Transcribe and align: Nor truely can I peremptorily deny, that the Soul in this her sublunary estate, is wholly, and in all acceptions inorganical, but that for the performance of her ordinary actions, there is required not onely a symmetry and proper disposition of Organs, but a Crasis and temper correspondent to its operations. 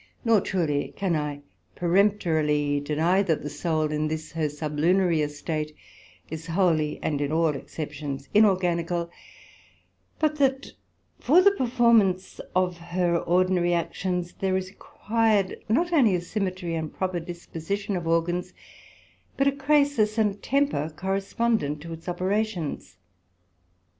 Nor 0.25 0.41
truely 0.41 0.95
can 0.97 1.15
I 1.15 1.41
peremptorily 1.75 2.79
deny, 2.79 3.21
that 3.21 3.43
the 3.43 3.51
Soul 3.51 3.91
in 3.91 4.07
this 4.07 4.31
her 4.31 4.49
sublunary 4.49 5.21
estate, 5.21 5.75
is 6.27 6.47
wholly, 6.47 6.99
and 7.03 7.21
in 7.21 7.31
all 7.31 7.49
acceptions 7.55 8.27
inorganical, 8.33 9.11
but 10.17 10.37
that 10.37 10.71
for 11.19 11.39
the 11.43 11.51
performance 11.51 12.41
of 12.55 12.77
her 12.77 13.15
ordinary 13.15 13.75
actions, 13.75 14.33
there 14.39 14.57
is 14.57 14.71
required 14.71 15.57
not 15.69 15.91
onely 15.91 16.15
a 16.15 16.21
symmetry 16.21 16.73
and 16.73 16.95
proper 16.95 17.19
disposition 17.19 17.95
of 17.95 18.07
Organs, 18.07 18.53
but 19.37 19.45
a 19.45 19.51
Crasis 19.51 20.17
and 20.17 20.41
temper 20.41 20.91
correspondent 20.97 21.79
to 21.81 21.93
its 21.93 22.09
operations. 22.09 22.97